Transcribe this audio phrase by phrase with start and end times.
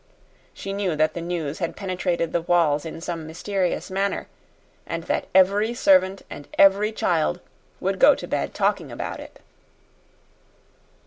[0.51, 4.27] She knew that the news had penetrated the walls in some mysterious manner,
[4.87, 7.39] and that every servant and every child
[7.79, 9.39] would go to bed talking about it.